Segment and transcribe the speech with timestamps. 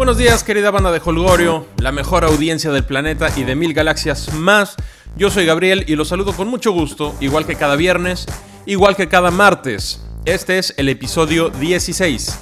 [0.00, 4.32] Buenos días, querida banda de Holgorio, la mejor audiencia del planeta y de mil galaxias
[4.32, 4.76] más.
[5.14, 8.24] Yo soy Gabriel y los saludo con mucho gusto, igual que cada viernes,
[8.64, 10.00] igual que cada martes.
[10.24, 12.40] Este es el episodio 16.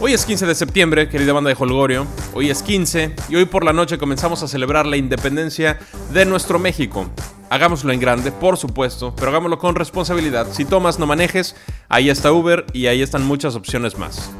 [0.00, 2.08] Hoy es 15 de septiembre, querida banda de Holgorio.
[2.34, 5.78] Hoy es 15 y hoy por la noche comenzamos a celebrar la independencia
[6.12, 7.08] de nuestro México.
[7.50, 10.48] Hagámoslo en grande, por supuesto, pero hagámoslo con responsabilidad.
[10.50, 11.54] Si tomas, no manejes.
[11.88, 14.32] Ahí está Uber y ahí están muchas opciones más.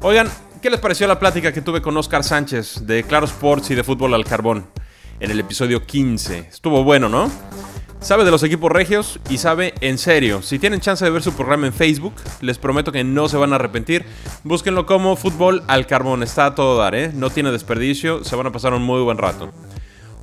[0.00, 0.28] Oigan,
[0.62, 3.84] ¿Qué les pareció la plática que tuve con Oscar Sánchez de Claro Sports y de
[3.84, 4.66] Fútbol al Carbón
[5.20, 6.38] en el episodio 15?
[6.50, 7.30] Estuvo bueno, ¿no?
[8.00, 10.42] Sabe de los equipos regios y sabe en serio.
[10.42, 13.52] Si tienen chance de ver su programa en Facebook, les prometo que no se van
[13.52, 14.04] a arrepentir.
[14.42, 16.24] Búsquenlo como Fútbol al Carbón.
[16.24, 17.12] Está a todo dar, ¿eh?
[17.14, 18.24] No tiene desperdicio.
[18.24, 19.52] Se van a pasar un muy buen rato.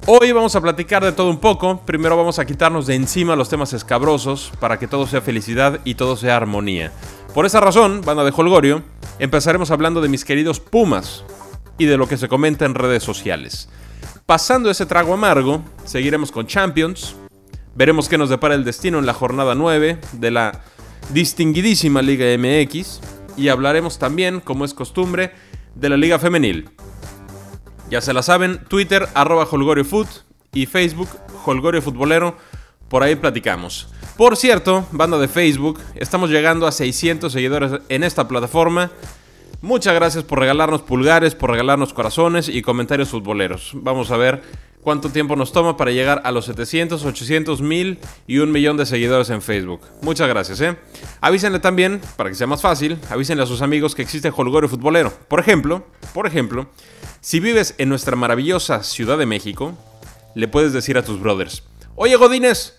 [0.05, 1.81] Hoy vamos a platicar de todo un poco.
[1.85, 5.95] Primero vamos a quitarnos de encima los temas escabrosos para que todo sea felicidad y
[5.95, 6.91] todo sea armonía.
[7.35, 8.81] Por esa razón, banda de Holgorio,
[9.19, 11.25] empezaremos hablando de mis queridos Pumas
[11.77, 13.67] y de lo que se comenta en redes sociales.
[14.25, 17.17] Pasando ese trago amargo, seguiremos con Champions,
[17.75, 20.61] veremos qué nos depara el destino en la jornada 9 de la
[21.09, 23.01] distinguidísima Liga MX
[23.35, 25.33] y hablaremos también, como es costumbre,
[25.75, 26.69] de la Liga Femenil.
[27.89, 30.07] Ya se la saben, Twitter arroba HolgorioFoot
[30.53, 31.09] y Facebook
[31.43, 32.37] Holgorio Futbolero,
[32.87, 33.87] por ahí platicamos.
[34.17, 38.91] Por cierto, banda de Facebook, estamos llegando a 600 seguidores en esta plataforma.
[39.61, 43.71] Muchas gracias por regalarnos pulgares, por regalarnos corazones y comentarios futboleros.
[43.73, 44.41] Vamos a ver
[44.85, 48.85] cuánto tiempo nos toma para llegar a los 700, 800, 1000 y un millón de
[48.85, 49.81] seguidores en Facebook.
[50.01, 50.77] Muchas gracias, ¿eh?
[51.21, 55.11] Avísenle también, para que sea más fácil, avísenle a sus amigos que existe Holgorio Futbolero.
[55.27, 56.67] Por ejemplo, por ejemplo,
[57.19, 59.73] si vives en nuestra maravillosa Ciudad de México,
[60.35, 61.63] le puedes decir a tus brothers,
[61.97, 62.75] Oye Godines,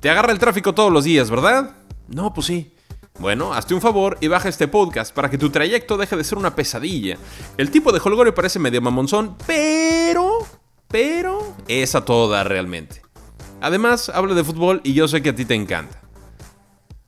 [0.00, 1.76] te agarra el tráfico todos los días, ¿verdad?
[2.08, 2.74] No, pues sí.
[3.18, 6.38] Bueno, hazte un favor y baja este podcast para que tu trayecto deje de ser
[6.38, 7.18] una pesadilla.
[7.58, 10.38] El tipo de Holgorio parece medio mamonzón, pero...
[10.88, 11.54] Pero...
[11.68, 13.02] Es a toda realmente.
[13.60, 16.00] Además, habla de fútbol y yo sé que a ti te encanta.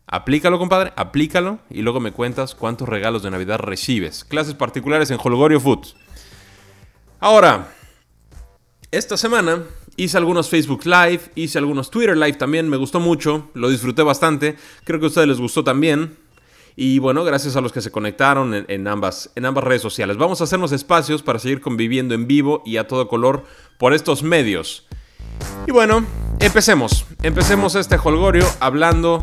[0.07, 4.25] Aplícalo, compadre, aplícalo y luego me cuentas cuántos regalos de Navidad recibes.
[4.25, 5.97] Clases particulares en Holgorio Foods.
[7.19, 7.69] Ahora,
[8.91, 9.63] esta semana
[9.97, 14.57] Hice algunos Facebook Live, hice algunos Twitter Live también, me gustó mucho, lo disfruté bastante,
[14.83, 16.17] creo que a ustedes les gustó también.
[16.77, 20.17] Y bueno, gracias a los que se conectaron en, ambas, en ambas redes sociales.
[20.17, 23.45] Vamos a hacernos espacios para seguir conviviendo en vivo y a todo color
[23.79, 24.85] por estos medios.
[25.69, 26.05] Y bueno,
[26.41, 27.07] empecemos.
[27.23, 29.23] Empecemos este holgorio hablando,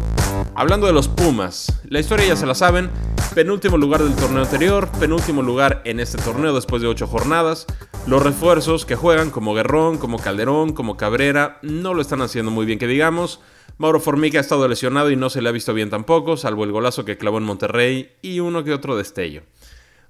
[0.55, 1.81] hablando de los Pumas.
[1.89, 2.89] La historia ya se la saben.
[3.35, 7.65] Penúltimo lugar del torneo anterior, penúltimo lugar en este torneo después de ocho jornadas.
[8.07, 12.65] Los refuerzos que juegan como Guerrón, como Calderón, como Cabrera, no lo están haciendo muy
[12.65, 13.39] bien que digamos.
[13.77, 16.71] Mauro Formica ha estado lesionado y no se le ha visto bien tampoco, salvo el
[16.71, 19.43] golazo que clavó en Monterrey y uno que otro destello.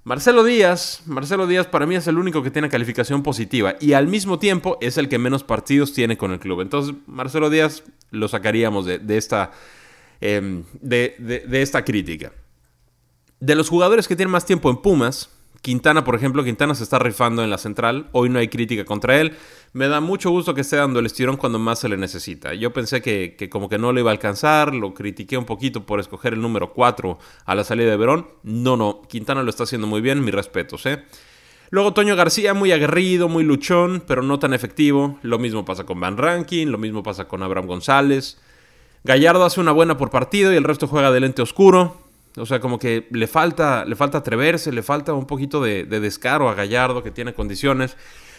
[0.04, 4.08] Marcelo Díaz, Marcelo Díaz para mí es el único que tiene calificación positiva y al
[4.08, 6.60] mismo tiempo es el que menos partidos tiene con el club.
[6.60, 9.52] Entonces, Marcelo Díaz lo sacaríamos de, esta,
[10.20, 12.32] em, de esta crítica.
[13.38, 15.30] De los jugadores que tienen más tiempo en Pumas,
[15.62, 18.08] Quintana, por ejemplo, Quintana se está rifando en la central.
[18.10, 19.36] Hoy no hay crítica contra él.
[19.74, 22.52] Me da mucho gusto que esté dando el estirón cuando más se le necesita.
[22.52, 24.74] Yo pensé que, como que no le iba a alcanzar.
[24.74, 28.26] Lo critiqué un poquito por escoger el número 4 a la salida de Verón.
[28.42, 29.02] No, no.
[29.08, 30.22] Quintana lo está haciendo muy bien.
[30.22, 31.02] Mis respetos, ¿eh?
[31.70, 35.18] Luego Toño García, muy aguerrido, muy luchón, pero no tan efectivo.
[35.22, 38.38] Lo mismo pasa con Van Rankin, lo mismo pasa con Abraham González.
[39.04, 41.96] Gallardo hace una buena por partido y el resto juega de lente oscuro.
[42.36, 46.50] O sea, como que le falta, le falta atreverse, le falta un poquito de, descaro
[46.50, 47.96] a Gallardo, que tiene condiciones.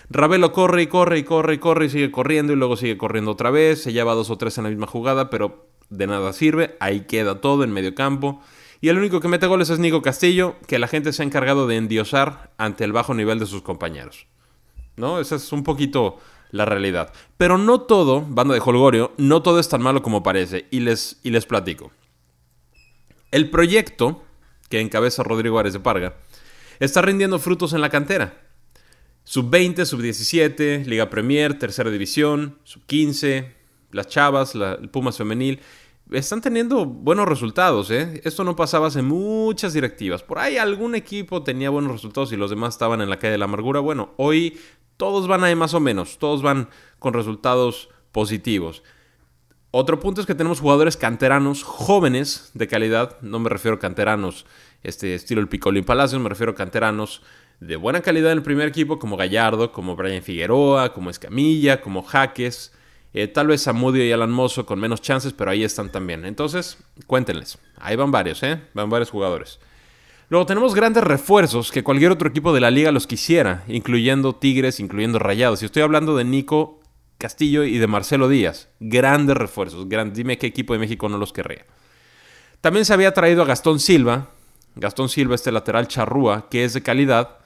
[0.10, 3.32] Ravelo corre y corre y corre y corre y sigue corriendo y luego sigue corriendo
[3.32, 3.84] otra vez.
[3.84, 6.76] Se lleva dos o tres en la misma jugada, pero de nada sirve.
[6.80, 8.42] Ahí queda todo en medio campo.
[8.82, 11.68] Y el único que mete goles es Nico Castillo, que la gente se ha encargado
[11.68, 14.28] de endiosar ante el bajo nivel de sus compañeros.
[14.98, 15.20] ¿No?
[15.20, 16.18] Esa es un poquito
[16.52, 17.14] la realidad.
[17.38, 20.68] Pero no todo, banda de Holgorio, no todo es tan malo como parece.
[20.70, 21.92] Y les, y les platico.
[23.32, 24.22] El proyecto,
[24.70, 26.16] que encabeza Rodrigo Ares de Parga,
[26.80, 28.43] está rindiendo frutos en la cantera.
[29.26, 33.54] Sub-20, sub-17, Liga Premier, Tercera División, sub-15,
[33.92, 35.60] las Chavas, el Pumas Femenil,
[36.12, 37.90] están teniendo buenos resultados.
[37.92, 38.22] ¿eh?
[38.24, 40.24] Esto no pasaba hace muchas directivas.
[40.24, 43.38] Por ahí algún equipo tenía buenos resultados y los demás estaban en la calle de
[43.38, 43.80] la amargura.
[43.80, 44.60] Bueno, hoy
[44.98, 48.84] todos van ahí más o menos, todos van con resultados positivos.
[49.72, 54.46] Otro punto es que tenemos jugadores canteranos jóvenes de calidad, no me refiero a canteranos
[54.84, 57.24] este estilo el Picolín Palacios, me refiero a canteranos
[57.60, 62.04] de buena calidad en el primer equipo como Gallardo, como Brian Figueroa, como Escamilla, como
[62.04, 62.74] Jaques,
[63.14, 66.26] eh, tal vez Samudio y Alan Mozo con menos chances, pero ahí están también.
[66.26, 66.78] Entonces,
[67.08, 68.60] cuéntenles, ahí van varios, ¿eh?
[68.74, 69.60] Van varios jugadores.
[70.30, 74.80] Luego tenemos grandes refuerzos que cualquier otro equipo de la liga los quisiera, incluyendo Tigres,
[74.80, 75.62] incluyendo Rayados.
[75.62, 76.80] Y estoy hablando de Nico
[77.20, 78.70] Castillo y de Marcelo Díaz.
[78.80, 79.88] Grandes refuerzos.
[80.14, 81.66] dime qué equipo de México no los querría.
[82.62, 84.30] También se había traído a Gastón Silva.
[84.76, 87.38] Gastón Silva, este lateral charrúa, que es de calidad,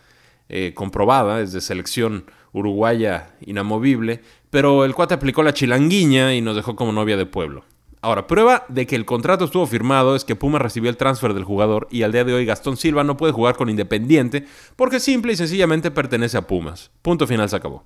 [0.49, 6.55] eh, comprobada, es de selección uruguaya inamovible, pero el cuate aplicó la chilanguiña y nos
[6.55, 7.63] dejó como novia de pueblo.
[8.01, 11.43] Ahora, prueba de que el contrato estuvo firmado es que Puma recibió el transfer del
[11.43, 14.45] jugador y al día de hoy Gastón Silva no puede jugar con Independiente
[14.75, 16.91] porque simple y sencillamente pertenece a Pumas.
[17.01, 17.83] Punto final se acabó.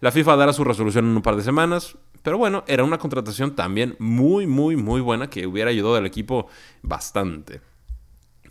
[0.00, 3.54] La FIFA dará su resolución en un par de semanas, pero bueno, era una contratación
[3.54, 6.48] también muy, muy, muy buena que hubiera ayudado al equipo
[6.82, 7.60] bastante.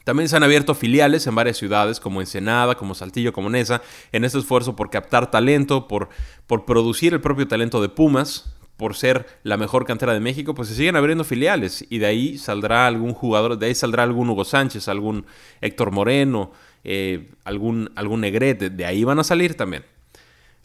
[0.04, 4.26] También se han abierto filiales en varias ciudades, como Ensenada, como Saltillo, como Nesa, en
[4.26, 6.10] este esfuerzo por captar talento, por,
[6.48, 10.68] por producir el propio talento de Pumas por ser la mejor cantera de México, pues
[10.68, 14.44] se siguen abriendo filiales y de ahí saldrá algún jugador, de ahí saldrá algún Hugo
[14.44, 15.26] Sánchez, algún
[15.62, 16.52] Héctor Moreno,
[16.84, 19.86] eh, algún, algún Negrete, de ahí van a salir también.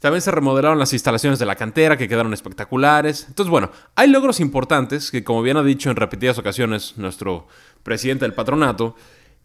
[0.00, 3.26] También se remodelaron las instalaciones de la cantera que quedaron espectaculares.
[3.28, 7.48] Entonces, bueno, hay logros importantes que, como bien ha dicho en repetidas ocasiones nuestro
[7.82, 8.94] presidente del patronato,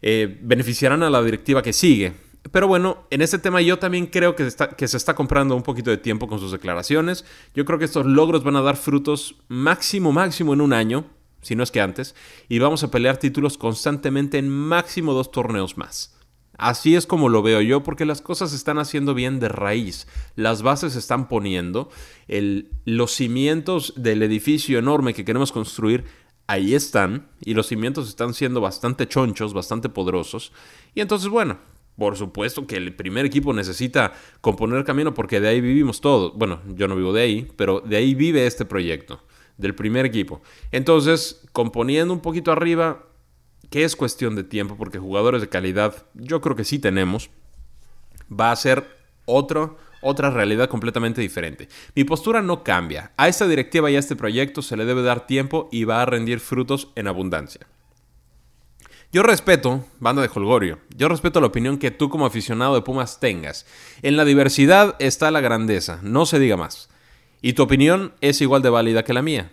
[0.06, 2.12] eh, beneficiarán a la directiva que sigue.
[2.52, 5.96] Pero bueno, en este tema yo también creo que, se está comprando un poquito de
[5.96, 7.24] tiempo con sus declaraciones.
[7.54, 11.06] Yo creo que estos logros van a dar frutos máximo, máximo en un año,
[11.40, 12.14] si no es que antes,
[12.50, 16.14] y vamos a pelear títulos constantemente en máximo dos torneos más.
[16.58, 20.06] Así es como lo veo yo, porque las cosas se están haciendo bien de raíz.
[20.36, 21.88] Las bases se están poniendo,
[22.84, 26.04] los cimientos del edificio enorme que queremos construir
[26.46, 30.52] ahí están, y los cimientos están siendo bastante chonchos, bastante poderosos.
[30.94, 31.58] Y entonces, bueno,
[31.96, 36.34] por supuesto que el primer equipo necesita componer camino porque de ahí vivimos todos.
[36.34, 39.22] Bueno, yo no vivo de ahí, pero de ahí vive este proyecto,
[39.56, 40.42] del primer equipo.
[40.72, 43.06] Entonces, componiendo un poquito arriba,
[43.70, 47.30] que es cuestión de tiempo porque jugadores de calidad yo creo que sí tenemos,
[48.28, 48.86] va a ser
[49.24, 51.68] otro, otra realidad completamente diferente.
[51.94, 53.12] Mi postura no cambia.
[53.16, 56.06] A esta directiva y a este proyecto se le debe dar tiempo y va a
[56.06, 57.66] rendir frutos en abundancia.
[59.12, 63.20] Yo respeto, banda de Holgorio, yo respeto la opinión que tú como aficionado de Pumas
[63.20, 63.64] tengas.
[64.02, 66.90] En la diversidad está la grandeza, no se diga más.
[67.40, 69.52] Y tu opinión es igual de válida que la mía.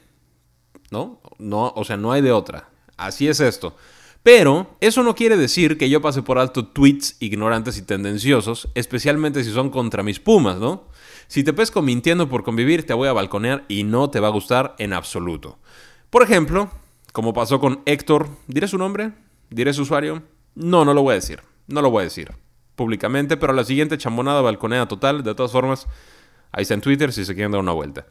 [0.89, 1.21] ¿No?
[1.38, 2.69] No, o sea, no hay de otra.
[2.98, 3.75] Así es esto.
[4.24, 9.44] Pero eso no quiere decir que yo pase por alto tweets ignorantes y tendenciosos, especialmente
[9.44, 10.86] si son contra mis Pumas, ¿no?
[11.28, 14.32] Si te pesco mintiendo por convivir, te voy a balconear y no te va a
[14.32, 15.58] gustar en absoluto.
[16.10, 16.70] Por ejemplo,
[17.14, 19.14] como pasó con Héctor, ¿diré su nombre?
[19.50, 20.24] ¿Diré su usuario?
[20.56, 21.42] No, no lo voy a decir.
[21.68, 22.32] No lo voy a decir
[22.82, 25.86] públicamente, pero la siguiente chambonada balconea total, de todas formas,
[26.52, 28.08] ahí está en Twitter si se quieren dar una vuelta.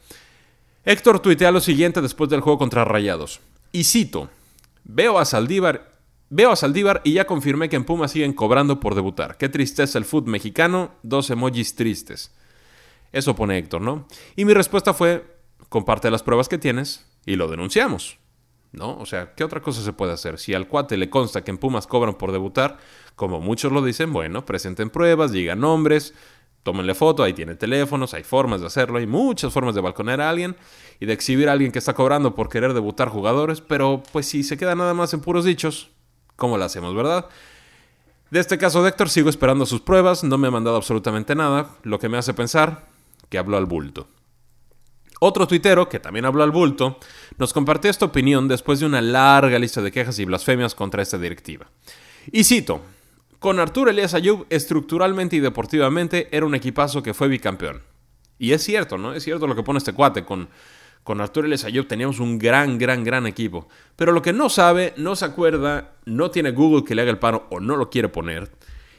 [0.85, 3.41] Héctor tuitea lo siguiente después del juego contra Rayados.
[3.73, 4.29] Y cito,
[4.85, 5.90] veo a Saldívar,
[6.31, 9.37] veo a Saldívar y ya confirmé que en Puma siguen cobrando por debutar.
[9.37, 12.33] Qué tristeza el fútbol mexicano, dos emojis tristes.
[13.11, 14.07] Eso pone Héctor, ¿no?
[14.35, 15.37] Y mi respuesta fue,
[15.69, 18.17] comparte las pruebas que tienes y lo denunciamos.
[18.71, 18.97] ¿no?
[18.97, 20.39] O sea, ¿qué otra cosa se puede hacer?
[20.39, 22.77] Si al cuate le consta que en Pumas cobran por debutar,
[23.15, 26.13] como muchos lo dicen, bueno, presenten pruebas, digan nombres,
[26.63, 30.29] tómenle foto, ahí tiene teléfonos, hay formas de hacerlo, hay muchas formas de balconear a
[30.29, 30.55] alguien
[31.01, 34.43] y de exhibir a alguien que está cobrando por querer debutar jugadores, pero pues si
[34.43, 35.91] se queda nada más en puros dichos,
[36.41, 37.27] ¿cómo lo hacemos, verdad?
[38.31, 41.75] De este caso de Héctor sigo esperando sus pruebas, no me ha mandado absolutamente nada,
[41.83, 42.87] lo que me hace pensar
[43.29, 44.07] que habló al bulto.
[45.19, 46.97] Otro tuitero, que también habló al bulto,
[47.37, 51.19] nos compartió esta opinión después de una larga lista de quejas y blasfemias contra esta
[51.19, 51.67] directiva.
[52.31, 52.81] Y cito,
[53.37, 57.83] con Arturo Elías Ayub, estructuralmente y deportivamente, era un equipazo que fue bicampeón.
[58.39, 59.13] Y es cierto, ¿no?
[59.13, 60.25] Es cierto lo que pone este cuate.
[60.25, 60.49] Con,
[61.03, 63.67] con Arturo Elías Ayub teníamos un gran, gran, gran equipo.
[63.95, 67.19] Pero lo que no sabe, no se acuerda, no tiene Google que le haga el
[67.19, 68.51] paro o no lo quiere poner,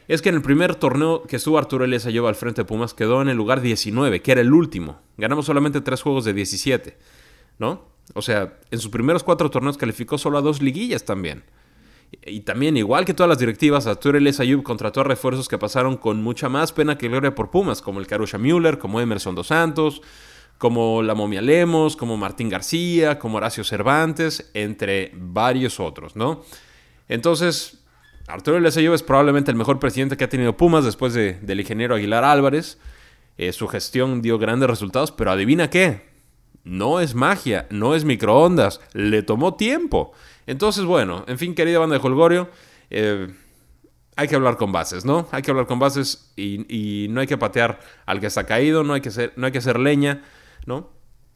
[0.09, 3.23] es que en el primer torneo que estuvo Arturo lleva al frente de Pumas quedó
[3.23, 5.01] en el lugar 19, que era el último.
[5.17, 6.99] Ganamos solamente tres juegos de 17,
[7.59, 7.87] ¿no?
[8.15, 11.45] O sea, en sus primeros cuatro torneos calificó solo a dos liguillas también.
[12.27, 15.97] Y también, igual que todas las directivas, Arturo Elias Ayub contrató a refuerzos que pasaron
[15.97, 19.47] con mucha más pena que gloria por Pumas, como el Carusha Müller, como Emerson Dos
[19.47, 20.03] Santos,
[20.63, 26.45] como la Momia Lemos, como Martín García, como Horacio Cervantes, entre varios otros, ¿no?
[27.09, 27.83] Entonces,
[28.29, 32.23] Arturo Lesello es probablemente el mejor presidente que ha tenido Pumas después del ingeniero Aguilar
[32.23, 32.79] Álvarez.
[33.39, 36.09] Eh, su gestión dio grandes resultados, pero adivina qué.
[36.63, 40.13] No es magia, no es microondas, le tomó tiempo.
[40.47, 42.49] Entonces, bueno, en fin, querida banda de Holgorio,
[42.89, 43.35] eh,
[44.15, 45.27] hay que hablar con bases, ¿no?
[45.33, 48.95] Hay que hablar con bases y, no hay que patear al que está caído, no
[48.95, 50.23] hay que, ser, no hay que hacer leña,
[50.67, 50.91] ¿no?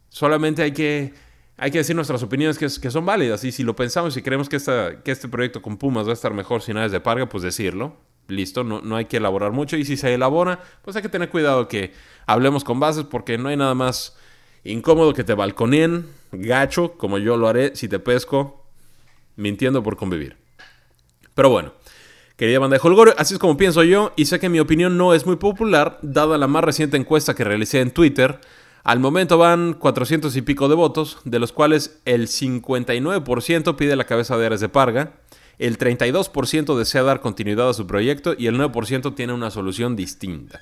[0.08, 1.12] Solamente hay que
[1.58, 3.42] hay que decir nuestras opiniones que, son válidas.
[3.44, 6.62] Y si lo pensamos y creemos que, este proyecto con Pumas va a estar mejor
[6.62, 7.96] sin nada de Parga, pues decirlo.
[8.28, 9.76] Listo, no, no, hay que elaborar mucho.
[9.76, 11.92] Y si se elabora, pues hay que tener cuidado que
[12.26, 14.16] hablemos con bases porque no hay nada más
[14.64, 18.66] incómodo que te balconeen, gacho, como yo lo haré si te pesco,
[19.36, 20.36] mintiendo por convivir.
[21.34, 21.72] Pero bueno,
[22.36, 25.14] quería banda de Holgorio, así es como pienso yo, y sé que mi opinión no
[25.14, 28.40] es muy popular, dada la más reciente encuesta que realicé en Twitter
[28.86, 34.04] al momento van 400 y pico de votos, de los cuales el 59% pide la
[34.04, 35.14] cabeza de Ares de Parga,
[35.58, 40.60] el 32% desea dar continuidad a su proyecto y el 9% tiene una solución distinta.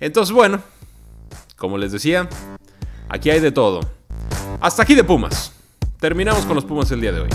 [0.00, 0.60] Entonces, bueno,
[1.56, 2.28] como les decía,
[3.08, 3.78] aquí hay de todo.
[4.60, 5.52] Hasta aquí de Pumas.
[6.00, 7.30] Terminamos con los Pumas el día de hoy.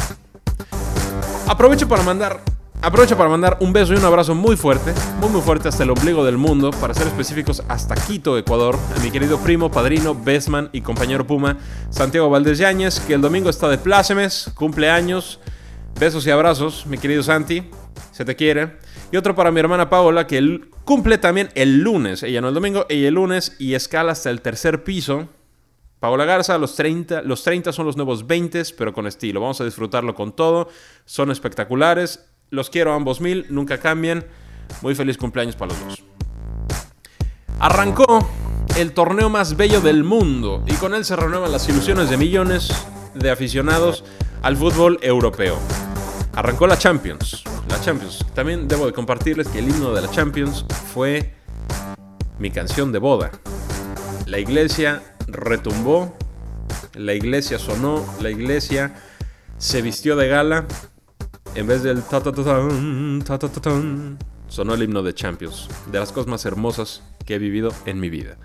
[1.48, 2.44] Aprovecho para mandar
[2.82, 5.90] Aprovecho para mandar un beso y un abrazo muy fuerte, muy muy fuerte hasta el
[5.90, 10.70] ombligo del mundo, para ser específicos hasta Quito, Ecuador, a mi querido primo, padrino, besman
[10.72, 11.58] y compañero Puma,
[11.90, 15.40] Santiago Valdés Yáñez, que el domingo está de plácemes, cumpleaños,
[16.00, 17.64] besos y abrazos, mi querido Santi,
[18.12, 18.78] se te quiere.
[19.12, 22.86] Y otro para mi hermana Paola, que cumple también el lunes, ella no el domingo,
[22.90, 25.28] ella el lunes y escala hasta el tercer piso.
[26.00, 29.42] Paola Garza, los 30, los 30 son los nuevos 20, pero con estilo.
[29.42, 30.70] Vamos a disfrutarlo con todo.
[31.06, 32.24] Son espectaculares.
[32.50, 34.26] Los quiero ambos mil, nunca cambian.
[34.82, 36.04] Muy feliz cumpleaños para los dos.
[37.60, 38.26] Arrancó
[38.78, 42.72] el torneo más bello del mundo y con él se renuevan las ilusiones de millones
[43.16, 44.06] de aficionados
[44.44, 45.58] al fútbol europeo.
[46.36, 47.44] Arrancó la Champions.
[47.68, 48.26] La Champions.
[48.34, 51.34] También debo de compartirles que el himno de la Champions fue
[52.40, 53.32] mi canción de boda.
[54.26, 56.16] La iglesia retumbó,
[56.94, 58.96] la iglesia sonó, la iglesia
[59.58, 60.66] se vistió de gala
[61.58, 62.44] en vez del ta ta ta
[63.26, 63.72] ta ta ta
[64.48, 68.12] sonó el himno de Champions, de las cosas más hermosas que he vivido en mi
[68.12, 68.38] vida.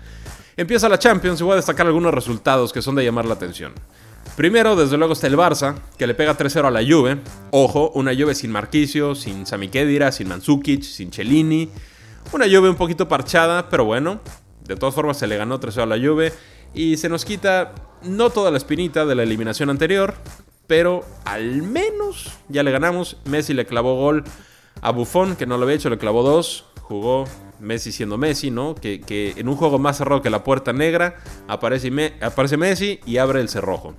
[0.57, 3.73] Empieza la Champions y voy a destacar algunos resultados que son de llamar la atención.
[4.35, 7.19] Primero, desde luego, está el Barça, que le pega 3-0 a la Juve.
[7.51, 11.69] Ojo, una Juve sin Marquisio, sin Sami Khedira, sin Mandzukic, sin Cellini.
[12.31, 14.21] Una Juve un poquito parchada, pero bueno,
[14.65, 16.33] de todas formas se le ganó 3-0 a la Juve.
[16.73, 20.15] Y se nos quita no toda la espinita de la eliminación anterior,
[20.67, 23.17] pero al menos ya le ganamos.
[23.25, 24.23] Messi le clavó gol
[24.81, 26.65] a Buffon, que no lo había hecho, le clavó dos.
[26.81, 27.25] Jugó
[27.59, 28.75] Messi siendo Messi, ¿no?
[28.75, 31.15] Que, en un juego más cerrado que la puerta negra
[31.47, 33.95] aparece, aparece Messi y abre el cerrojo.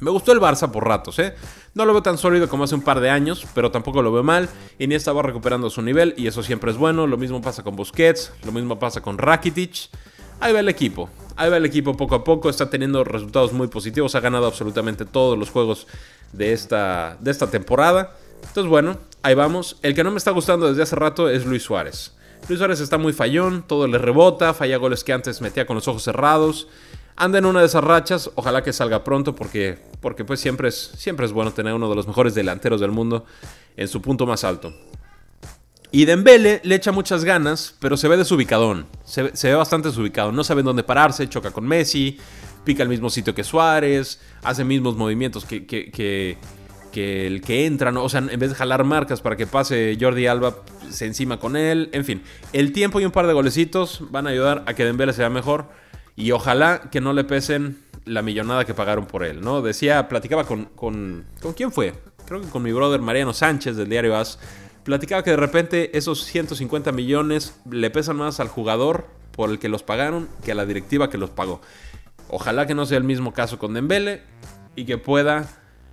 [0.00, 1.34] Me gustó el Barça por ratos, ¿eh?
[1.74, 4.22] No lo veo tan sólido como hace un par de años, pero tampoco lo veo
[4.22, 4.48] mal.
[4.78, 7.06] Iniesta va recuperando su nivel y eso siempre es bueno.
[7.06, 9.90] Lo mismo pasa con Busquets, lo mismo pasa con Rakitic.
[10.40, 11.10] Ahí va el equipo.
[11.40, 12.50] Ahí va el equipo poco a poco.
[12.50, 14.14] Está teniendo resultados muy positivos.
[14.14, 15.86] Ha ganado absolutamente todos los juegos
[16.34, 18.14] de esta, de esta temporada.
[18.46, 19.78] Entonces, bueno, ahí vamos.
[19.80, 22.14] El que no me está gustando desde hace rato es Luis Suárez.
[22.46, 25.88] Luis Suárez está muy fallón, todo le rebota, falla goles que antes metía con los
[25.88, 26.68] ojos cerrados.
[27.16, 30.92] Anda en una de esas rachas, ojalá que salga pronto porque, porque pues siempre es,
[30.98, 33.24] siempre es bueno tener uno de los mejores delanteros del mundo
[33.78, 34.74] en su punto más alto.
[35.92, 38.86] Y Dembele le echa muchas ganas, pero se ve desubicadón.
[39.04, 40.30] Se, ve bastante desubicado.
[40.30, 42.16] No sabe dónde pararse, choca con Messi,
[42.64, 46.36] pica el mismo sitio que Suárez, hace mismos movimientos que, que,
[46.94, 47.90] el que entra.
[47.98, 50.58] O sea, en vez de jalar marcas para que pase Jordi Alba,
[50.90, 51.90] se encima con él.
[51.92, 55.12] En fin, el tiempo y un par de golecitos van a ayudar a que Dembele
[55.12, 55.70] sea mejor.
[56.14, 59.60] Y ojalá que no le pesen la millonada que pagaron por él, ¿no?
[59.60, 61.24] Decía, platicaba con, con...
[61.40, 61.94] ¿Con quién fue?
[62.26, 64.38] Creo que con mi brother Mariano Sánchez del diario AS
[64.84, 69.68] platicaba que de repente esos 150 millones le pesan más al jugador por el que
[69.68, 71.60] los pagaron que a la directiva que los pagó.
[72.28, 74.22] Ojalá que no sea el mismo caso con Dembele
[74.76, 75.48] y que pueda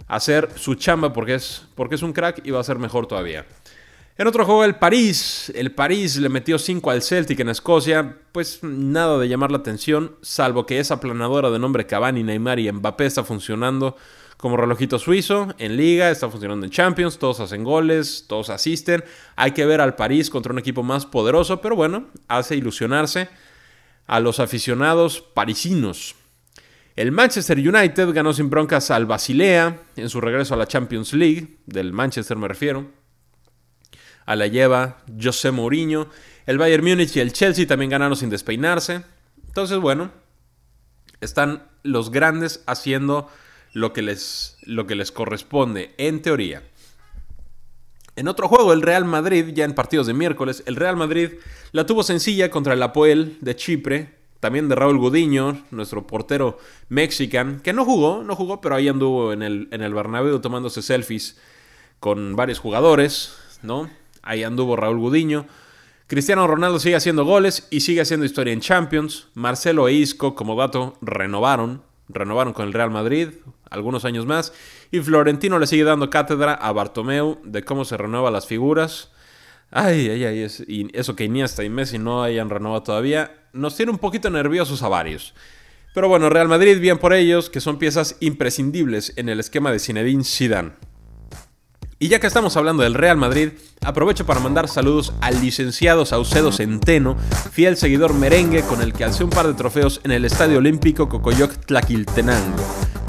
[0.07, 3.45] hacer su chamba porque es, porque es un crack y va a ser mejor todavía.
[4.17, 5.51] En otro juego, el París.
[5.53, 8.17] El París le metió 5 al Celtic en Escocia.
[8.31, 12.71] Pues nada de llamar la atención, salvo que esa planadora de nombre Cavani, Neymar y
[12.71, 13.95] Mbappé está funcionando
[14.37, 19.03] como relojito suizo en liga, está funcionando en Champions, todos hacen goles, todos asisten.
[19.35, 23.29] Hay que ver al París contra un equipo más poderoso, pero bueno, hace ilusionarse
[24.05, 26.15] a los aficionados parisinos.
[26.95, 31.57] El Manchester United ganó sin broncas al Basilea en su regreso a la Champions League,
[31.65, 32.87] del Manchester me refiero.
[34.25, 36.09] A la lleva José Mourinho.
[36.45, 39.03] El Bayern Múnich y el Chelsea también ganaron sin despeinarse.
[39.47, 40.11] Entonces, bueno,
[41.21, 43.29] están los grandes haciendo
[43.77, 46.63] lo que les, lo que les corresponde, en teoría.
[48.15, 51.33] En otro juego, el Real Madrid, ya en partidos de miércoles, el Real Madrid
[51.73, 56.57] la tuvo sencilla contra el Apoel de Chipre, también de Raúl Gudiño, nuestro portero
[56.89, 60.81] mexican, que no jugó, no jugó, pero ahí anduvo en el, en el Bernabéu tomándose
[60.81, 61.37] selfies
[61.99, 63.91] con varios jugadores, ¿no?
[64.23, 65.45] Ahí anduvo Raúl Gudiño.
[66.07, 69.27] Cristiano Ronaldo sigue haciendo goles y sigue haciendo historia en Champions.
[69.35, 73.29] Marcelo e Isco, como dato, renovaron renovaron con el Real Madrid
[73.69, 74.53] algunos años más.
[74.91, 79.11] Y Florentino le sigue dando cátedra a Bartomeu de cómo se renuevan las figuras.
[79.71, 80.47] Ay, ay, ay,
[80.93, 84.87] eso que Iniesta y Messi no hayan renovado todavía, nos tiene un poquito nerviosos a
[84.87, 85.33] varios.
[85.93, 89.79] Pero bueno, Real Madrid, bien por ellos, que son piezas imprescindibles en el esquema de
[89.79, 90.71] Zinedine Zidane.
[91.99, 96.51] Y ya que estamos hablando del Real Madrid, aprovecho para mandar saludos al licenciado Saucedo
[96.51, 97.17] Centeno,
[97.51, 101.09] fiel seguidor merengue con el que alcé un par de trofeos en el Estadio Olímpico
[101.09, 102.63] Cocoyoc Tlaquiltenango.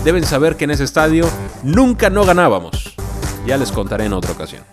[0.05, 1.29] Deben saber que en ese estadio
[1.63, 2.95] nunca no ganábamos.
[3.47, 4.65] Ya les contaré en otra ocasión.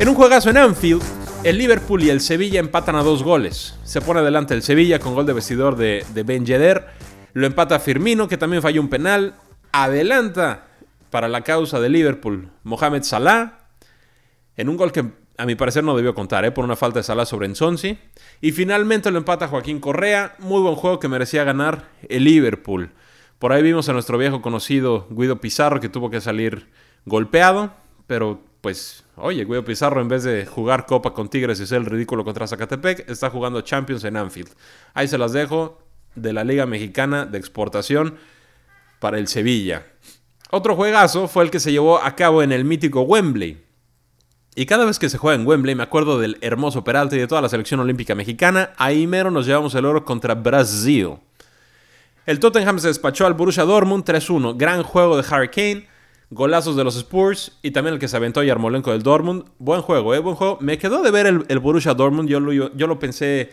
[0.00, 1.02] En un juegazo en Anfield,
[1.44, 3.76] el Liverpool y el Sevilla empatan a dos goles.
[3.84, 6.88] Se pone adelante el Sevilla con gol de vestidor de, de Ben Yedder.
[7.32, 9.36] Lo empata Firmino, que también falló un penal.
[9.70, 10.65] Adelanta
[11.10, 13.58] para la causa de Liverpool, Mohamed Salah,
[14.56, 15.04] en un gol que
[15.38, 16.50] a mi parecer no debió contar, ¿eh?
[16.50, 17.98] por una falta de Salah sobre Ensonsi.
[18.40, 22.90] Y finalmente lo empata Joaquín Correa, muy buen juego que merecía ganar el Liverpool.
[23.38, 26.68] Por ahí vimos a nuestro viejo conocido Guido Pizarro que tuvo que salir
[27.04, 27.74] golpeado,
[28.06, 31.86] pero pues, oye, Guido Pizarro en vez de jugar Copa con Tigres y ser el
[31.86, 34.50] ridículo contra Zacatepec, está jugando Champions en Anfield.
[34.94, 35.82] Ahí se las dejo
[36.14, 38.16] de la Liga Mexicana de Exportación
[39.00, 39.86] para el Sevilla.
[40.50, 43.64] Otro juegazo fue el que se llevó a cabo en el mítico Wembley.
[44.54, 47.26] Y cada vez que se juega en Wembley me acuerdo del hermoso Peralta y de
[47.26, 48.70] toda la selección olímpica mexicana.
[48.78, 51.16] Ahí mero nos llevamos el oro contra Brasil.
[52.24, 54.56] El Tottenham se despachó al Borussia Dortmund 3-1.
[54.56, 55.88] Gran juego de Harry Kane.
[56.30, 59.44] Golazos de los Spurs y también el que se aventó Yarmolenko del Dortmund.
[59.58, 60.20] Buen juego, ¿eh?
[60.20, 60.58] Buen juego.
[60.60, 62.28] Me quedó de ver el, Borussia Dortmund.
[62.28, 63.50] Yo lo, yo lo pensé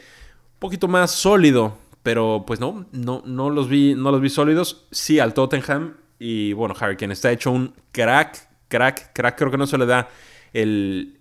[0.53, 1.77] un poquito más sólido.
[2.01, 4.85] Pero pues no, no, no, los vi, no los vi sólidos.
[4.91, 5.95] Sí al Tottenham
[6.25, 9.37] y bueno, Harry Kane está hecho un crack, crack, crack.
[9.37, 10.07] Creo que no se le da
[10.53, 11.19] el,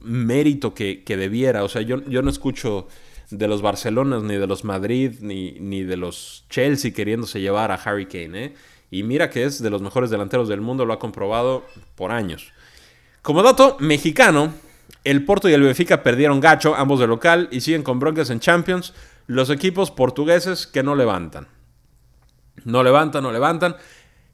[0.00, 1.64] mérito que, debiera.
[1.64, 2.88] O sea, yo, yo no escucho
[3.28, 7.74] de los Barcelonas, ni de los Madrid, ni, ni de los Chelsea queriéndose llevar a
[7.74, 8.44] Harry Kane.
[8.44, 8.54] ¿eh?
[8.90, 12.52] Y mira que es de los mejores delanteros del mundo, lo ha comprobado por años.
[13.20, 14.54] Como dato mexicano,
[15.04, 18.40] el Porto y el Benfica perdieron gacho, ambos de local, y siguen con broncas en
[18.40, 18.94] Champions.
[19.26, 21.48] Los equipos portugueses que no levantan.
[22.64, 23.76] No levantan, no levantan.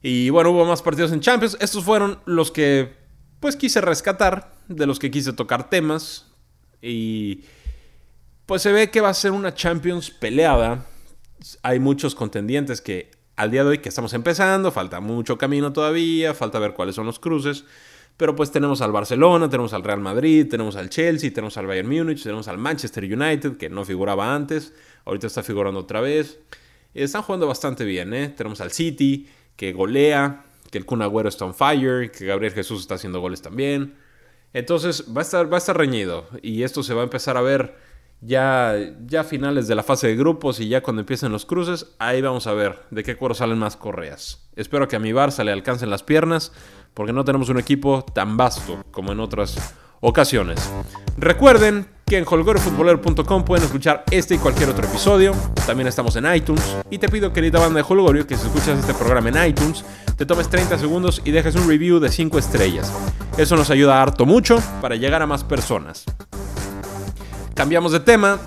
[0.01, 1.57] Y bueno, hubo más partidos en Champions.
[1.59, 2.95] Estos fueron los que
[3.39, 6.31] pues quise rescatar, de los que quise tocar temas.
[6.81, 7.43] Y
[8.45, 10.85] pues se ve que va a ser una Champions peleada.
[11.63, 16.33] Hay muchos contendientes que al día de hoy que estamos empezando, falta mucho camino todavía,
[16.33, 17.65] falta ver cuáles son los cruces.
[18.17, 21.87] Pero pues tenemos al Barcelona, tenemos al Real Madrid, tenemos al Chelsea, tenemos al Bayern
[21.87, 24.73] Múnich, tenemos al Manchester United, que no figuraba antes,
[25.05, 26.39] ahorita está figurando otra vez.
[27.03, 28.29] Están jugando bastante bien, ¿eh?
[28.29, 32.81] Tenemos al City, que golea, que el Kun Agüero está on fire, que Gabriel Jesús
[32.81, 33.95] está haciendo goles también.
[34.51, 37.41] Entonces va a estar, va a estar reñido y esto se va a empezar a
[37.41, 37.75] ver
[38.21, 41.93] ya, ya a finales de la fase de grupos y ya cuando empiecen los cruces,
[41.99, 44.49] ahí vamos a ver de qué cuero salen más correas.
[44.55, 46.51] Espero que a mi Barça le alcancen las piernas
[46.95, 50.59] porque no tenemos un equipo tan vasto como en otras ocasiones.
[51.17, 55.33] Recuerden que en holgorefutbolero.com pueden escuchar este y cualquier otro episodio.
[55.65, 56.63] También estamos en iTunes.
[56.89, 59.83] Y te pido, querida banda de Holgorio, que si escuchas este programa en iTunes,
[60.15, 62.93] te tomes 30 segundos y dejes un review de 5 estrellas.
[63.37, 66.05] Eso nos ayuda harto mucho para llegar a más personas.
[67.53, 68.39] Cambiamos de tema.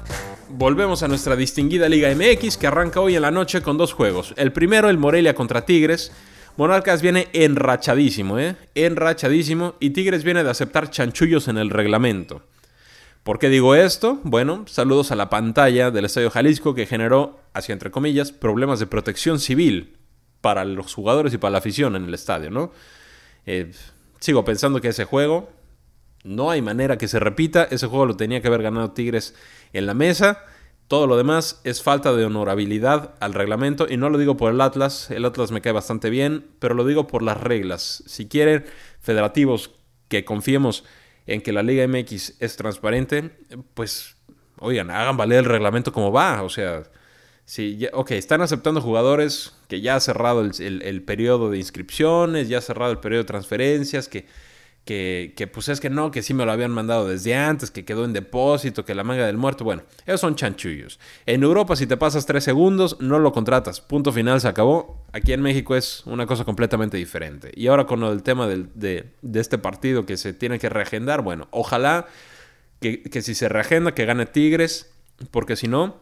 [0.49, 4.35] Volvemos a nuestra distinguida Liga MX que arranca hoy en la noche con dos juegos.
[4.37, 6.13] El primero, el Morelia contra Tigres.
[6.57, 8.57] Monarcas viene enrachadísimo, ¿eh?
[8.75, 9.75] Enrachadísimo.
[9.81, 12.43] Y Tigres viene de aceptar chanchullos en el reglamento.
[13.23, 14.21] ¿Por qué digo esto?
[14.25, 18.87] Bueno, saludos a la pantalla del Estadio Jalisco que generó, así entre comillas, problemas de
[18.87, 19.97] protección civil
[20.41, 22.73] para los jugadores y para la afición en el estadio, ¿no?
[23.45, 23.73] Eh,
[24.21, 25.51] sigo pensando que ese juego
[26.25, 27.65] no hay manera que se repita.
[27.65, 29.35] Ese juego lo tenía que haber ganado Tigres
[29.73, 30.45] en la mesa.
[30.91, 34.61] Todo lo demás es falta de honorabilidad al reglamento y no lo digo por el
[34.61, 38.03] Atlas, el Atlas me cae bastante bien, pero lo digo por las reglas.
[38.09, 38.65] Si quieren
[38.99, 39.71] federativos
[40.09, 40.83] que confiemos
[41.29, 43.31] en que la Liga MX es transparente,
[43.75, 44.17] pues
[44.59, 46.83] oigan, hagan valer el reglamento como va, o sea,
[47.45, 52.59] si ok, están aceptando jugadores que ya ha cerrado el, el periodo de inscripciones, ya
[52.59, 54.27] ha cerrado el periodo de transferencias, que
[54.91, 58.05] que, pues es que no, que sí me lo habían mandado desde antes, que quedó
[58.05, 59.63] en depósito, que la manga del muerto.
[59.63, 60.99] Bueno, esos son chanchullos.
[61.27, 63.81] En Europa, si te pasas tres segundos, no lo contratas.
[63.81, 65.05] Punto final, se acabó.
[65.13, 67.53] Aquí en México es una cosa completamente diferente.
[67.55, 72.07] Y ahora con el tema de, este partido que se tiene que reagendar, bueno, ojalá
[72.81, 74.93] que, si se reagenda, que gane Tigres,
[75.31, 76.01] porque si no,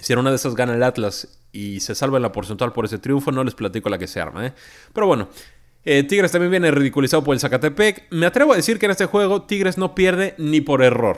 [0.00, 2.98] si en una de esas gana el Atlas y se salva la porcentual por ese
[2.98, 4.46] triunfo, no les platico la que se arma.
[4.46, 4.52] ¿eh?
[4.92, 5.28] Pero bueno,
[5.86, 8.08] eh, Tigres también viene ridiculizado por el Zacatepec.
[8.10, 11.16] Me atrevo a decir que en este juego Tigres no pierde ni por error.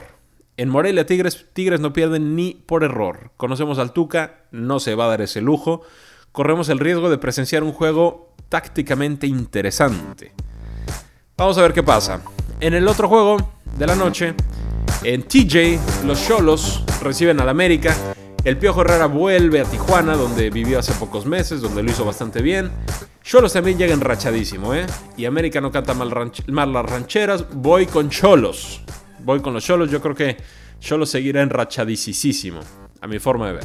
[0.58, 3.30] En Morelia Tigres, Tigres no pierden ni por error.
[3.38, 5.80] Conocemos al Tuca, no se va a dar ese lujo.
[6.32, 10.32] corremos el riesgo de presenciar un juego tácticamente interesante.
[11.38, 12.20] Vamos a ver qué pasa.
[12.60, 13.36] En el otro juego
[13.78, 14.34] de la noche,
[15.02, 17.96] en TJ, los Cholos reciben al América.
[18.44, 22.40] El Piojo Herrera vuelve a Tijuana, donde vivió hace pocos meses, donde lo hizo bastante
[22.40, 22.70] bien.
[23.22, 24.86] Cholos también llega enrachadísimo, ¿eh?
[25.16, 26.08] Y América no canta mal,
[26.72, 27.44] las rancheras.
[27.52, 28.80] Voy con Cholos.
[29.18, 29.90] Voy con los Cholos.
[29.90, 30.36] Yo creo que
[30.78, 32.60] Cholos seguirá enrachadísimo,
[33.00, 33.64] a mi forma de ver.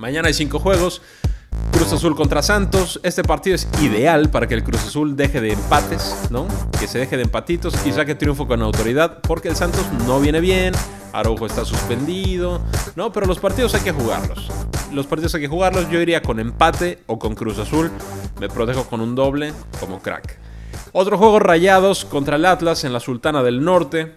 [0.00, 1.02] Mañana hay cinco juegos.
[1.72, 3.00] Cruz Azul contra Santos.
[3.02, 6.46] Este partido es ideal para que el Cruz Azul deje de empates, ¿no?
[6.78, 10.40] Que se deje de empatitos y saque triunfo con autoridad, porque el Santos no viene
[10.40, 10.74] bien.
[11.12, 12.60] Araujo está suspendido,
[12.96, 13.12] ¿no?
[13.12, 14.50] Pero los partidos hay que jugarlos.
[14.92, 15.88] Los partidos hay que jugarlos.
[15.90, 17.90] Yo iría con empate o con Cruz Azul.
[18.40, 20.38] Me protejo con un doble como crack.
[20.92, 24.16] Otro juego rayados contra el Atlas en la Sultana del Norte.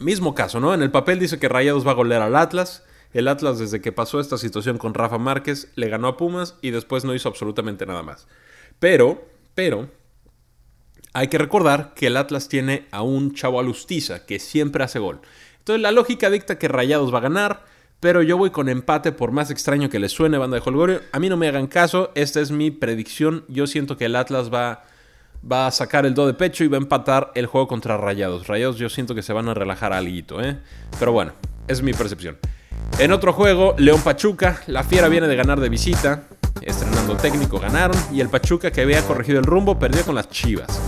[0.00, 0.74] Mismo caso, ¿no?
[0.74, 2.82] En el papel dice que Rayados va a golear al Atlas.
[3.14, 6.72] El Atlas desde que pasó esta situación con Rafa Márquez le ganó a Pumas y
[6.72, 8.26] después no hizo absolutamente nada más.
[8.80, 9.24] Pero,
[9.54, 9.88] pero,
[11.12, 15.20] hay que recordar que el Atlas tiene a un chavo alustiza que siempre hace gol.
[15.58, 17.64] Entonces la lógica dicta que Rayados va a ganar,
[18.00, 21.00] pero yo voy con empate por más extraño que le suene banda de Holgorio.
[21.12, 23.44] A mí no me hagan caso, esta es mi predicción.
[23.46, 24.82] Yo siento que el Atlas va,
[25.50, 28.48] va a sacar el do de pecho y va a empatar el juego contra Rayados.
[28.48, 30.58] Rayados yo siento que se van a relajar algo, ¿eh?
[30.98, 31.32] Pero bueno,
[31.68, 32.36] es mi percepción.
[32.98, 36.24] En otro juego, León Pachuca, la Fiera viene de ganar de visita,
[36.60, 40.80] estrenando técnico, ganaron, y el Pachuca que había corregido el rumbo perdió con las Chivas.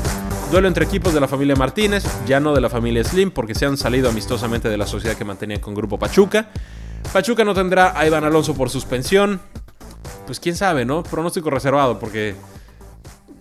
[0.51, 3.67] Duelo entre equipos de la familia Martínez, ya no de la familia Slim, porque se
[3.67, 6.51] han salido amistosamente de la sociedad que mantenían con Grupo Pachuca.
[7.13, 9.41] Pachuca no tendrá a Iván Alonso por suspensión.
[10.27, 11.03] Pues quién sabe, ¿no?
[11.03, 12.37] Pronóstico reservado, porque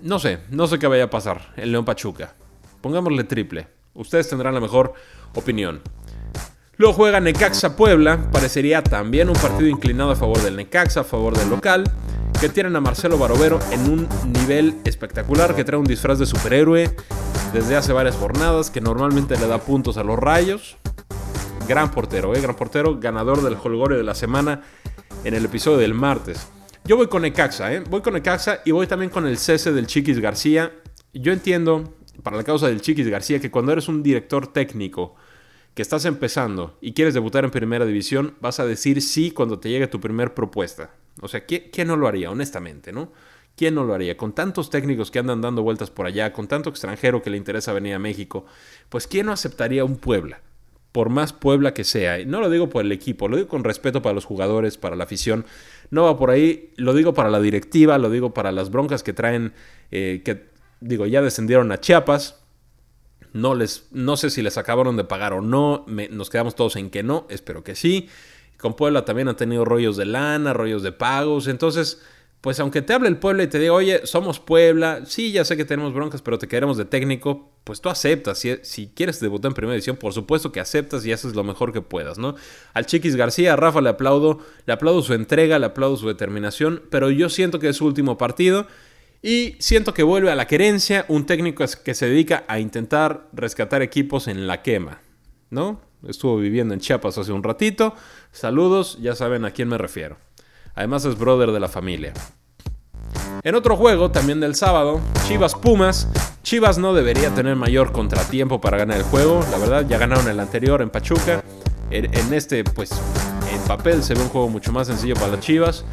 [0.01, 2.33] no sé, no sé qué vaya a pasar el León Pachuca.
[2.81, 3.67] Pongámosle triple.
[3.93, 4.93] Ustedes tendrán la mejor
[5.35, 5.81] opinión.
[6.77, 11.37] Luego juega Necaxa Puebla, parecería también un partido inclinado a favor del Necaxa, a favor
[11.37, 11.85] del local,
[12.41, 16.93] que tienen a Marcelo Barovero en un nivel espectacular, que trae un disfraz de superhéroe
[17.53, 20.75] desde hace varias jornadas, que normalmente le da puntos a los rayos.
[21.65, 22.41] Gran portero, ¿eh?
[22.41, 24.61] gran portero, ganador del Holgorio de la semana
[25.23, 26.45] en el episodio del martes.
[26.83, 27.83] Yo voy con Necaxa, ¿eh?
[27.89, 30.73] voy con Necaxa y voy también con el cese del Chiquis García.
[31.13, 35.15] Yo entiendo, para la causa del Chiquis García, que cuando eres un director técnico,
[35.75, 39.69] que estás empezando y quieres debutar en primera división, vas a decir sí cuando te
[39.69, 40.91] llegue tu primer propuesta.
[41.21, 43.11] O sea, ¿quién, no lo haría, honestamente, no?
[43.57, 44.17] ¿Quién no lo haría?
[44.17, 47.73] Con tantos técnicos que andan dando vueltas por allá, con tanto extranjero que le interesa
[47.73, 48.45] venir a México,
[48.89, 50.41] pues ¿quién no aceptaría un Puebla?
[50.93, 52.23] Por más Puebla que sea.
[52.25, 55.03] No lo digo por el equipo, lo digo con respeto para los jugadores, para la
[55.03, 55.45] afición.
[55.89, 59.11] No va por ahí, lo digo para la directiva, lo digo para las broncas que
[59.11, 59.53] traen,
[59.91, 60.45] eh, que
[60.79, 62.44] digo, ya descendieron a Chiapas,
[63.35, 65.85] no, les, no sé si les acabaron de pagar o no.
[65.87, 67.27] nos quedamos todos en que no.
[67.29, 68.07] Espero que sí.
[68.57, 71.47] Con Puebla también han tenido rollos de lana, rollos de pagos.
[71.47, 72.01] Entonces,
[72.39, 75.57] pues aunque te hable el Puebla y te diga, oye, somos Puebla, sí, ya sé
[75.57, 78.39] que tenemos broncas, pero te queremos de técnico, pues tú aceptas.
[78.39, 81.73] Si, si quieres debutar en primera edición, por supuesto que aceptas y haces lo mejor
[81.73, 82.35] que puedas, ¿no?
[82.73, 86.83] Al Chiquis García, a Rafa le aplaudo, le aplaudo su entrega, le aplaudo su determinación,
[86.89, 88.65] pero yo siento que es su último partido
[89.25, 93.81] y siento que vuelve a la querencia un técnico que se dedica a intentar rescatar
[93.81, 95.01] equipos en la quema,
[95.49, 95.81] ¿no?
[96.07, 97.95] Estuvo viviendo en Chiapas hace un ratito.
[98.31, 100.17] Saludos, ya saben a quién me refiero.
[100.75, 102.13] Además es brother de la familia.
[103.41, 106.07] En otro juego, también del sábado, Chivas Pumas.
[106.43, 109.43] Chivas no debería tener mayor contratiempo para ganar el juego.
[109.49, 111.43] La verdad, ya ganaron el anterior en Pachuca.
[111.89, 112.91] En, este, pues,
[113.55, 115.85] en papel se ve un juego mucho más sencillo para las Chivas.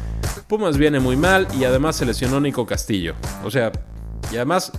[0.47, 3.15] Pumas viene muy mal y además se lesionó Nico Castillo.
[3.43, 3.71] O sea,
[4.31, 4.71] y además,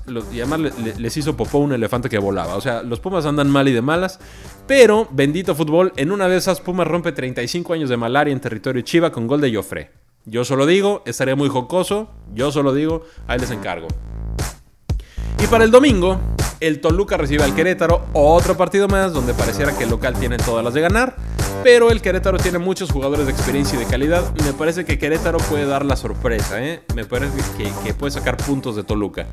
[0.98, 2.56] les hizo popó un elefante que volaba.
[2.56, 4.18] O sea, los Pumas andan mal y de malas.
[4.66, 8.82] Pero, bendito fútbol, en una de esas Pumas rompe 35 años de malaria en territorio
[8.82, 9.90] Chiva con gol de Joffre.
[10.24, 12.10] Yo solo digo, estaría muy jocoso.
[12.34, 13.88] Yo solo digo, ahí les encargo.
[15.42, 16.18] Y para el domingo,
[16.66, 20.64] el Toluca recibe al Querétaro, otro partido más donde pareciera que el local tiene todas
[20.64, 21.14] las de ganar,
[21.62, 24.34] pero el Querétaro tiene muchos jugadores de experiencia y de calidad.
[24.44, 26.82] Me parece que Querétaro puede dar la sorpresa, ¿eh?
[26.94, 29.26] me parece que, puede sacar puntos de Toluca.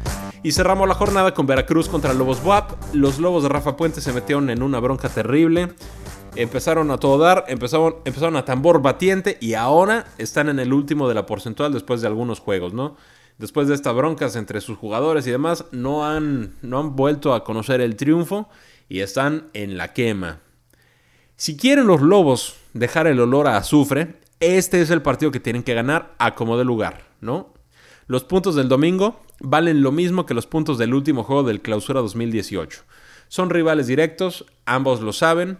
[0.43, 2.71] Y cerramos la jornada con Veracruz contra Lobos WAP.
[2.93, 5.69] Los Lobos de Rafa Puente se metieron en una bronca terrible.
[6.35, 11.07] Empezaron a todo dar, empezaron, empezaron a tambor batiente y ahora están en el último
[11.07, 12.95] de la porcentual después de algunos juegos, ¿no?
[13.41, 17.43] Después de estas broncas entre sus jugadores y demás, no han, no han vuelto a
[17.43, 18.47] conocer el triunfo
[18.87, 20.39] y están en la quema.
[21.35, 25.63] Si quieren los Lobos dejar el olor a azufre, este es el partido que tienen
[25.63, 27.51] que ganar a como de lugar, ¿no?
[28.05, 31.99] Los puntos del domingo valen lo mismo que los puntos del último juego del Clausura
[32.01, 32.83] 2018.
[33.27, 35.57] Son rivales directos, ambos lo saben.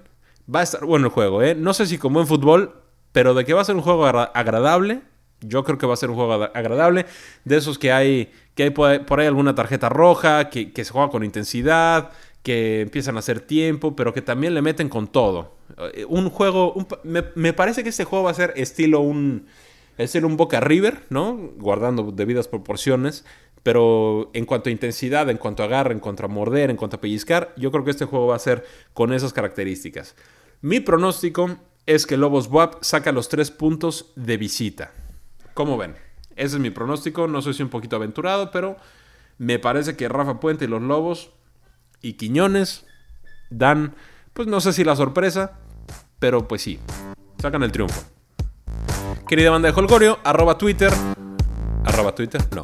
[0.54, 1.56] Va a estar bueno el juego, ¿eh?
[1.56, 2.76] No sé si como en fútbol,
[3.12, 5.02] pero de que va a ser un juego agradable,
[5.42, 7.06] Yo creo que va a ser un juego agradable.
[7.46, 12.12] De esos que hay, que por ahí alguna tarjeta roja, que, se juega con intensidad,
[12.44, 15.56] que empiezan a hacer tiempo, pero que también le meten con todo.
[15.94, 19.48] Eh, un juego, me, parece que este juego va a ser estilo un,
[19.98, 21.36] estilo un Boca River, ¿no?
[21.58, 23.26] Guardando debidas proporciones.
[23.64, 26.98] Pero en cuanto a intensidad, en cuanto a agarre, en cuanto a morder, en cuanto
[26.98, 30.16] a pellizcar, yo creo que este juego va a ser con esas características.
[30.62, 34.92] Mi pronóstico es que Lobos WAP saca los tres puntos de visita.
[35.62, 35.94] ¿Cómo ven?
[36.36, 37.28] Ese es mi pronóstico.
[37.28, 38.78] No sé si un poquito aventurado, pero
[39.38, 41.30] me parece que Rafa Puente y los Lobos
[42.02, 42.88] y Quiñones
[43.52, 43.94] dan,
[44.34, 45.60] pues no sé si la sorpresa,
[46.18, 46.80] pero pues sí,
[47.40, 48.02] sacan el triunfo.
[49.28, 50.92] Querida banda de Holgorio, arroba Twitter.
[51.86, 52.64] Arroba Twitter, no.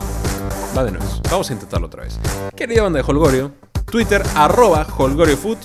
[0.75, 1.05] Va de nuevo.
[1.29, 2.19] Vamos a intentarlo otra vez.
[2.55, 3.51] Querida banda de Holgorio,
[3.91, 5.59] Twitter, arroba HolgorioFoot.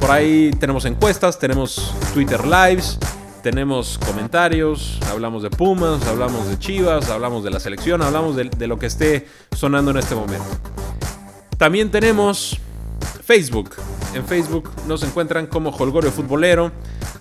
[0.00, 2.98] Por ahí tenemos encuestas, tenemos Twitter Lives,
[3.44, 8.78] tenemos comentarios, hablamos de Pumas, hablamos de Chivas, hablamos de la selección, hablamos de, lo
[8.78, 10.46] que esté sonando en este momento.
[11.58, 12.58] También tenemos
[13.22, 13.72] Facebook.
[14.14, 16.72] En Facebook nos encuentran como Holgorio Futbolero.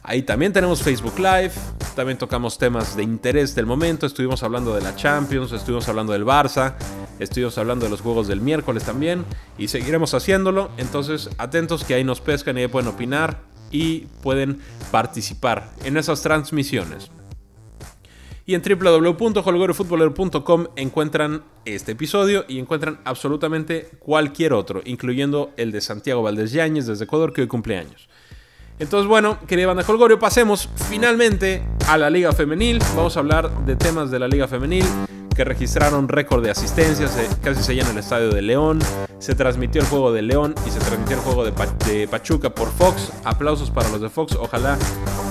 [0.01, 1.51] Ahí también tenemos Facebook Live.
[1.93, 4.05] También tocamos temas de interés del momento.
[4.05, 6.75] Estuvimos hablando de la Champions, estuvimos hablando del Barça,
[7.19, 9.25] estuvimos hablando de los juegos del miércoles también.
[9.57, 10.71] Y seguiremos haciéndolo.
[10.77, 14.59] Entonces, atentos que ahí nos pescan y ahí pueden opinar y pueden
[14.91, 17.11] participar en esas transmisiones.
[18.45, 26.21] Y en www.holgorefutbolero.com encuentran este episodio y encuentran absolutamente cualquier otro, incluyendo el de Santiago
[26.21, 28.07] Valdés Yáñez desde Ecuador, que hoy cumpleaños.
[28.79, 32.79] Entonces, bueno, querida banda Holgorio, pasemos finalmente a la Liga Femenil.
[32.95, 34.85] Vamos a hablar de temas de la Liga Femenil
[35.33, 38.79] que registraron récord de asistencias, casi se llena el estadio de León,
[39.19, 43.11] se transmitió el juego de León y se transmitió el juego de, Pachuca por Fox.
[43.23, 44.77] Aplausos para los de Fox, ojalá,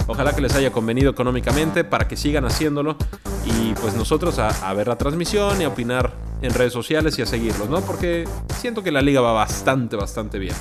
[0.06, 2.96] ojalá que les haya convenido económicamente para que sigan haciéndolo
[3.44, 6.12] y pues nosotros a, ver la transmisión y a opinar
[6.42, 7.80] en redes sociales y a seguirlos, ¿no?
[7.82, 8.26] Porque
[8.58, 10.54] siento que la liga va bastante, bastante bien.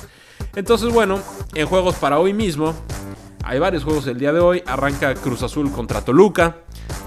[0.54, 1.18] Entonces, bueno,
[1.54, 2.74] en juegos para hoy mismo,
[3.44, 4.62] hay varios juegos el día de hoy.
[4.66, 6.58] Arranca Cruz Azul contra Toluca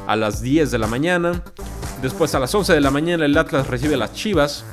[0.07, 1.43] a las 10 de la mañana.
[2.05, 4.63] Después a las 11 de la mañana el Atlas recibe a las Chivas.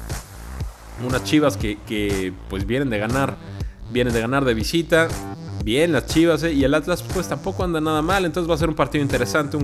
[1.02, 3.38] Unas Chivas que, pues vienen de ganar.
[3.90, 5.08] Vienen de ganar de visita.
[5.64, 6.42] Bien las Chivas.
[6.42, 8.26] Eh, y el Atlas pues tampoco anda nada mal.
[8.26, 9.56] Entonces va a ser un partido interesante.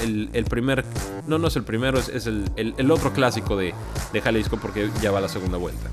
[0.00, 0.84] el, primer...
[1.26, 1.98] No, no es el primero.
[1.98, 3.74] Es, el, otro clásico de,
[4.12, 5.90] de Jalisco porque ya va la segunda vuelta.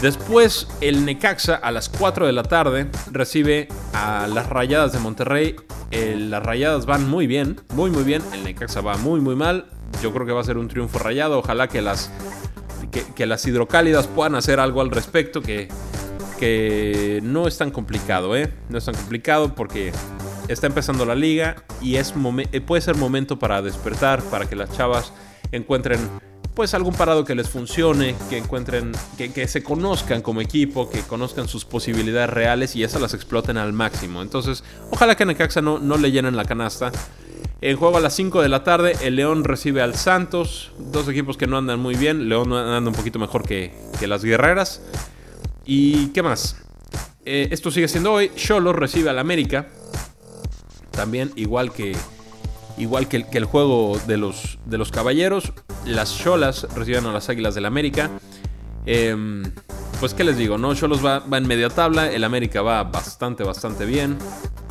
[0.00, 5.56] Después el Necaxa a las 4 de la tarde recibe a las Rayadas de Monterrey.
[5.90, 8.22] las Rayadas van muy bien, muy muy bien.
[8.32, 9.66] El Necaxa va muy muy mal.
[10.02, 11.38] Yo creo que va a ser un triunfo rayado.
[11.38, 12.10] Ojalá que las,
[13.14, 15.42] que, las hidrocálidas puedan hacer algo al respecto.
[15.42, 15.68] Que,
[16.38, 18.52] que no es tan complicado, ¿eh?
[18.68, 19.92] No es tan complicado porque
[20.48, 22.14] está empezando la liga y es
[22.52, 25.12] eh, puede ser momento para despertar, para que las chavas
[25.52, 25.98] encuentren
[26.56, 31.00] pues algún parado que les funcione, que encuentren, que, que, se conozcan como equipo, que
[31.02, 34.22] conozcan sus posibilidades reales y esas las exploten al máximo.
[34.22, 36.92] Entonces, ojalá que a Necaxa no, no le llenen la canasta.
[37.62, 40.72] En juego a las 5 de la tarde, el León recibe al Santos.
[40.78, 42.28] Dos equipos que no andan muy bien.
[42.28, 43.72] León anda un poquito mejor que,
[44.06, 44.82] las Guerreras.
[45.64, 46.62] ¿Y qué más?
[47.24, 48.30] Eh, esto sigue siendo hoy.
[48.36, 49.68] Cholo recibe al América.
[50.90, 51.96] También igual que,
[52.76, 55.54] igual que, el, juego de los, de los Caballeros.
[55.86, 58.10] Las Cholas reciben a las Águilas del América.
[58.84, 59.42] Em,
[59.98, 60.74] pues qué les digo, ¿no?
[60.74, 62.12] Cholos va, en media tabla.
[62.12, 64.18] El América va bastante, bastante bien.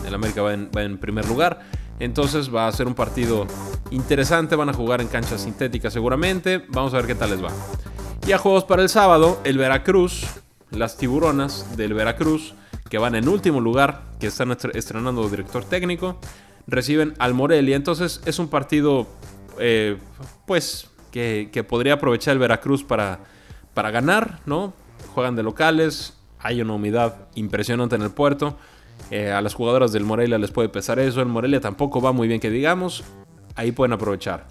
[0.05, 1.61] El América va en primer lugar.
[1.99, 3.47] Entonces va a ser un partido
[3.91, 4.55] interesante.
[4.55, 6.65] Van a jugar en canchas sintéticas seguramente.
[6.69, 7.49] Vamos a ver qué tal les va.
[8.27, 10.25] Y a juegos para el sábado, el Veracruz,
[10.71, 12.55] las tiburonas del Veracruz,
[12.89, 16.19] que van en último lugar, que están estrenando director técnico,
[16.67, 17.75] reciben al Morelia.
[17.75, 19.07] Entonces es un partido,
[19.59, 19.97] eh,
[20.47, 23.19] pues, que, que, podría aprovechar el Veracruz para,
[23.73, 24.73] para ganar, ¿no?
[25.13, 28.57] Juegan de locales, hay una humedad impresionante en el puerto.
[29.11, 31.21] Eh, a las jugadoras del Morelia les puede pesar eso.
[31.21, 33.03] El Morelia tampoco va muy bien que digamos.
[33.55, 34.47] Ahí pueden aprovechar.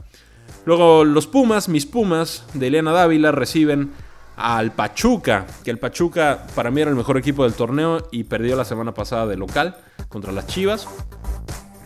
[0.64, 3.92] Luego los Pumas, mis Pumas de Elena Dávila reciben
[4.36, 5.46] al Pachuca.
[5.64, 8.94] Que el Pachuca para mí era el mejor equipo del torneo y perdió la semana
[8.94, 9.76] pasada de local
[10.08, 10.88] contra las Chivas.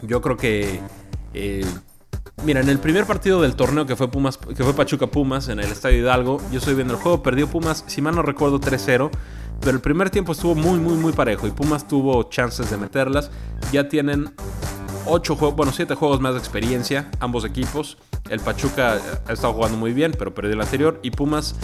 [0.03, 0.81] Yo creo que...
[1.35, 1.65] Eh,
[2.45, 5.59] mira, en el primer partido del torneo que fue, Pumas, que fue Pachuca Pumas en
[5.59, 9.11] el Estadio Hidalgo, yo estoy viendo el juego, perdió Pumas, si mal no recuerdo, 3-0.
[9.61, 13.31] Pero el primer tiempo estuvo muy, muy, muy parejo y Pumas tuvo chances de meterlas.
[13.73, 14.31] Ya tienen
[15.07, 17.99] 8 juegos, bueno, 7 juegos más de experiencia, ambos equipos.
[18.31, 21.01] El Pachuca ha estado jugando muy bien, pero perdió el anterior.
[21.03, 21.57] Y Pumas,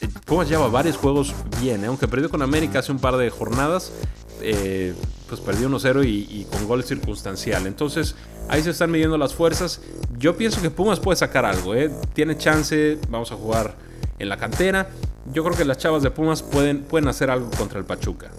[0.00, 1.86] eh, Pumas lleva varios juegos bien, ¿eh?
[1.86, 3.92] aunque perdió con América hace un par de jornadas.
[4.40, 4.94] eh,
[5.28, 7.66] pues perdió 1-0 y, con gol circunstancial.
[7.66, 8.14] Entonces
[8.48, 9.80] ahí se están midiendo las fuerzas.
[10.18, 11.74] Yo pienso que Pumas puede sacar algo.
[11.74, 11.90] ¿eh?
[12.14, 13.76] Tiene chance, vamos a jugar
[14.18, 14.88] en la cantera.
[15.32, 18.30] Yo creo que las chavas de Pumas pueden, pueden hacer algo contra el Pachuca.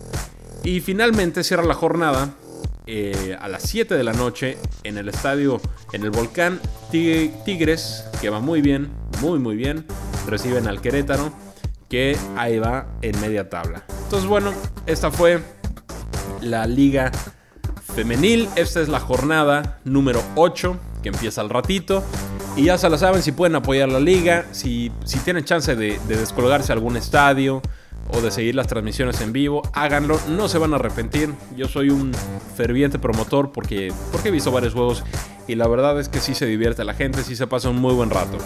[0.63, 2.29] Y finalmente cierra la jornada
[2.87, 5.61] eh, a las 7 de la noche en el estadio,
[5.93, 6.59] en el volcán
[6.91, 8.89] Tigres, que va muy bien,
[9.21, 9.85] muy muy bien.
[10.27, 11.31] Reciben al Querétaro,
[11.87, 13.83] que ahí va en media tabla.
[14.03, 14.53] Entonces bueno,
[14.87, 15.39] esta fue
[16.41, 17.11] la liga
[17.95, 18.49] femenil.
[18.55, 22.03] Esta es la jornada número 8 que empieza al ratito.
[22.55, 25.99] Y ya se la saben si pueden apoyar la liga, si, si tienen chance de,
[26.07, 27.62] de descolgarse a algún estadio
[28.12, 31.33] o de seguir las transmisiones en vivo, háganlo, no se van a arrepentir.
[31.55, 32.12] Yo soy un
[32.55, 35.03] ferviente promotor porque, porque he visto varios juegos
[35.47, 37.93] y la verdad es que sí se divierte la gente, sí se pasa un muy
[37.93, 38.38] buen rato.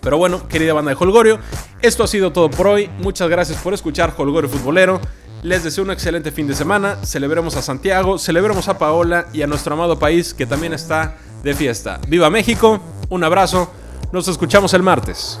[0.00, 1.38] Pero bueno, querida banda de Holgorio,
[1.82, 2.88] esto ha sido todo por hoy.
[2.98, 5.00] Muchas gracias por escuchar Holgorio Futbolero.
[5.42, 6.96] Les deseo un excelente fin de semana.
[7.04, 11.54] Celebremos a Santiago, celebremos a Paola y a nuestro amado país que también está de
[11.54, 12.00] fiesta.
[12.08, 12.80] ¡Viva México!
[13.08, 13.70] Un abrazo.
[14.12, 15.38] Nos escuchamos el martes.